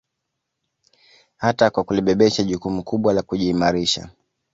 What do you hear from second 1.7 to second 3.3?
kulibebesha jukumu kubwa la